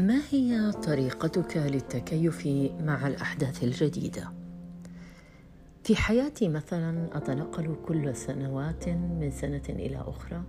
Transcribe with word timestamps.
ما 0.00 0.20
هي 0.30 0.72
طريقتك 0.72 1.56
للتكيف 1.56 2.46
مع 2.80 3.06
الأحداث 3.06 3.64
الجديدة؟ 3.64 4.32
في 5.84 5.96
حياتي 5.96 6.48
مثلا 6.48 7.16
أتنقل 7.16 7.76
كل 7.86 8.16
سنوات 8.16 8.88
من 8.88 9.30
سنة 9.30 9.62
إلى 9.68 9.96
أخرى 9.96 10.42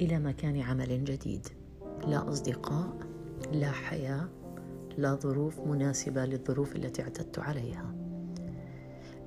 إلى 0.00 0.18
مكان 0.18 0.60
عمل 0.60 1.04
جديد. 1.04 1.48
لا 2.06 2.28
أصدقاء 2.28 2.96
لا 3.52 3.70
حياة 3.70 4.28
لا 4.98 5.14
ظروف 5.14 5.60
مناسبة 5.60 6.24
للظروف 6.24 6.76
التي 6.76 7.02
اعتدت 7.02 7.38
عليها. 7.38 7.94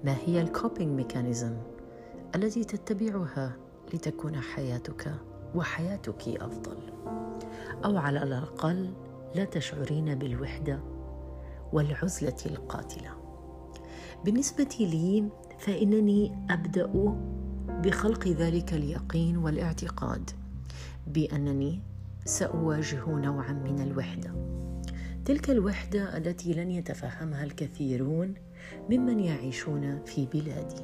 ما 0.03 0.17
هي 0.25 0.41
ال 0.41 0.49
coping 0.49 0.95
mechanism 0.95 1.57
التي 2.35 2.63
تتبعها 2.63 3.57
لتكون 3.93 4.35
حياتك 4.35 5.13
وحياتك 5.55 6.27
أفضل؟ 6.27 6.77
أو 7.85 7.97
على 7.97 8.23
الأقل 8.23 8.93
لا 9.35 9.45
تشعرين 9.45 10.15
بالوحدة 10.15 10.79
والعزلة 11.73 12.37
القاتلة. 12.45 13.11
بالنسبة 14.25 14.75
لي 14.79 15.29
فإنني 15.59 16.45
أبدأ 16.49 17.17
بخلق 17.69 18.27
ذلك 18.27 18.73
اليقين 18.73 19.37
والاعتقاد 19.37 20.29
بأنني 21.07 21.79
سأواجه 22.25 23.09
نوعا 23.09 23.53
من 23.53 23.81
الوحدة. 23.81 24.31
تلك 25.25 25.49
الوحدة 25.49 26.17
التي 26.17 26.53
لن 26.53 26.71
يتفهمها 26.71 27.43
الكثيرون 27.43 28.33
ممن 28.89 29.19
يعيشون 29.19 30.03
في 30.05 30.25
بلادي 30.25 30.83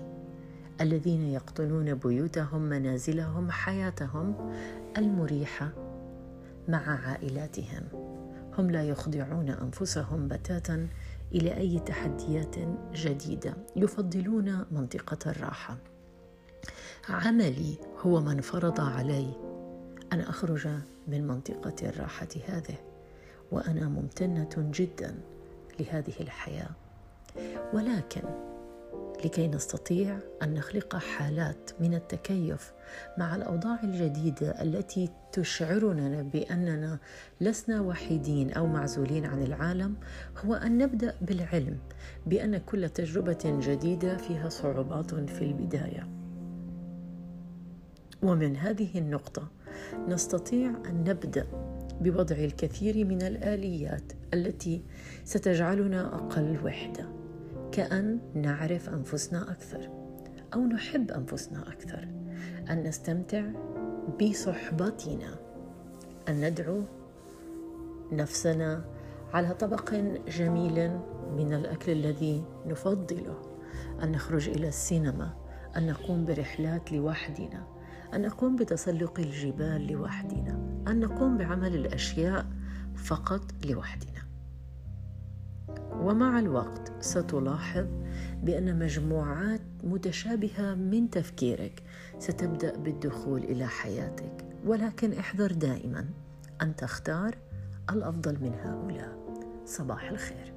الذين 0.82 1.22
يقطنون 1.22 1.94
بيوتهم 1.94 2.62
منازلهم 2.62 3.52
حياتهم 3.52 4.52
المريحة 4.98 5.70
مع 6.68 7.08
عائلاتهم. 7.08 7.84
هم 8.58 8.72
لا 8.72 8.84
يخضعون 8.84 9.50
أنفسهم 9.50 10.28
بتاتا 10.28 10.88
إلى 11.32 11.58
أي 11.58 11.80
تحديات 11.80 12.56
جديدة 12.94 13.54
يفضلون 13.76 14.66
منطقة 14.72 15.32
الراحة. 15.32 15.78
عملي 17.10 17.78
هو 18.02 18.22
من 18.22 18.42
فرض 18.42 18.82
علي 18.82 19.34
أن 20.14 20.20
أخرج 20.20 20.68
من 21.08 21.28
منطقة 21.28 21.90
الراحة 21.90 22.28
هذه 22.48 22.76
وأنا 23.52 23.88
ممتنة 23.88 24.50
جدا 24.58 25.16
لهذه 25.80 26.14
الحياة. 26.20 26.70
ولكن 27.74 28.22
لكي 29.26 29.48
نستطيع 29.48 30.20
أن 30.44 30.54
نخلق 30.54 30.96
حالات 30.96 31.72
من 31.80 31.94
التكيف 31.94 32.74
مع 33.18 33.36
الأوضاع 33.36 33.80
الجديدة 33.84 34.62
التي 34.62 35.10
تشعرنا 35.32 36.22
بأننا 36.22 37.00
لسنا 37.42 37.82
وحيدين 37.82 38.52
أو 38.52 38.68
معزولين 38.68 39.26
عن 39.26 39.44
العالم 39.44 39.96
هو 40.46 40.54
أن 40.54 40.78
نبدأ 40.78 41.16
بالعلم 41.22 41.78
بأن 42.26 42.58
كل 42.58 42.90
تجربة 42.90 43.40
جديدة 43.46 44.18
فيها 44.18 44.50
صعوبات 44.50 45.14
في 45.30 45.42
البداية. 45.42 46.08
ومن 48.24 48.56
هذه 48.56 48.98
النقطة 49.00 49.52
نستطيع 50.08 50.70
أن 50.86 51.04
نبدأ 51.08 51.48
بوضع 52.02 52.36
الكثير 52.36 53.06
من 53.06 53.22
الآليات 53.22 54.14
التي 54.34 54.82
ستجعلنا 55.24 56.16
أقل 56.16 56.60
وحدة. 56.66 57.25
كأن 57.76 58.20
نعرف 58.36 58.90
أنفسنا 58.90 59.52
أكثر 59.52 59.90
أو 60.54 60.66
نحب 60.66 61.12
أنفسنا 61.12 61.68
أكثر. 61.68 62.08
أن 62.70 62.84
نستمتع 62.84 63.44
بصحبتنا. 64.22 65.40
أن 66.30 66.50
ندعو 66.50 66.84
نفسنا 68.12 68.86
على 69.34 69.54
طبق 69.54 69.94
جميل 70.28 71.00
من 71.38 71.54
الأكل 71.54 71.92
الذي 71.92 72.44
نفضله. 72.66 73.42
أن 74.04 74.12
نخرج 74.12 74.50
إلى 74.50 74.68
السينما. 74.68 75.34
أن 75.78 75.88
نقوم 75.88 76.26
برحلات 76.26 76.92
لوحدنا. 76.92 77.68
أن 78.14 78.22
نقوم 78.22 78.56
بتسلق 78.56 79.20
الجبال 79.20 79.88
لوحدنا. 79.88 80.84
أن 80.88 81.00
نقوم 81.00 81.38
بعمل 81.38 81.76
الأشياء 81.76 82.46
فقط 82.96 83.42
لوحدنا. 83.66 84.26
ومع 85.94 86.40
الوقت 86.40 86.95
ستلاحظ 87.06 87.86
بأن 88.44 88.80
مجموعات 88.80 89.62
متشابهة 89.84 90.76
من 90.76 91.10
تفكيرك 91.10 91.84
ستبدأ 92.20 92.78
بالدخول 92.78 93.44
إلى 93.44 93.68
حياتك. 93.68 94.46
ولكن 94.66 95.14
احذر 95.14 95.52
دائما 95.52 96.06
أن 96.62 96.76
تختار 96.76 97.38
الأفضل 97.90 98.34
من 98.42 98.54
هؤلاء. 98.54 99.18
صباح 99.66 100.10
الخير. 100.10 100.54